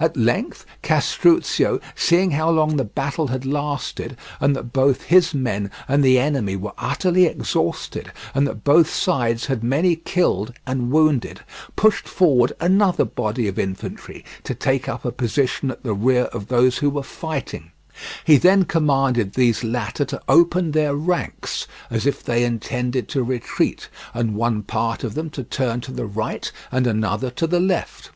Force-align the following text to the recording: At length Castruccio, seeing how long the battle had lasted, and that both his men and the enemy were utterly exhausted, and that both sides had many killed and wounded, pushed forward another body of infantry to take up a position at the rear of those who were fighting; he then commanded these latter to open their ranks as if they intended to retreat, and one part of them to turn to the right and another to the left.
At 0.00 0.16
length 0.16 0.64
Castruccio, 0.82 1.80
seeing 1.94 2.30
how 2.30 2.48
long 2.48 2.78
the 2.78 2.84
battle 2.86 3.26
had 3.26 3.44
lasted, 3.44 4.16
and 4.40 4.56
that 4.56 4.72
both 4.72 5.02
his 5.02 5.34
men 5.34 5.70
and 5.86 6.02
the 6.02 6.18
enemy 6.18 6.56
were 6.56 6.72
utterly 6.78 7.26
exhausted, 7.26 8.10
and 8.34 8.46
that 8.46 8.64
both 8.64 8.88
sides 8.88 9.44
had 9.44 9.62
many 9.62 9.96
killed 9.96 10.54
and 10.66 10.90
wounded, 10.90 11.40
pushed 11.76 12.08
forward 12.08 12.54
another 12.58 13.04
body 13.04 13.46
of 13.48 13.58
infantry 13.58 14.24
to 14.44 14.54
take 14.54 14.88
up 14.88 15.04
a 15.04 15.12
position 15.12 15.70
at 15.70 15.82
the 15.82 15.92
rear 15.92 16.22
of 16.32 16.48
those 16.48 16.78
who 16.78 16.88
were 16.88 17.02
fighting; 17.02 17.70
he 18.24 18.38
then 18.38 18.64
commanded 18.64 19.34
these 19.34 19.62
latter 19.62 20.06
to 20.06 20.22
open 20.26 20.70
their 20.70 20.94
ranks 20.96 21.66
as 21.90 22.06
if 22.06 22.22
they 22.24 22.44
intended 22.44 23.08
to 23.08 23.22
retreat, 23.22 23.90
and 24.14 24.34
one 24.36 24.62
part 24.62 25.04
of 25.04 25.12
them 25.12 25.28
to 25.28 25.42
turn 25.44 25.82
to 25.82 25.92
the 25.92 26.06
right 26.06 26.50
and 26.72 26.86
another 26.86 27.30
to 27.30 27.46
the 27.46 27.60
left. 27.60 28.10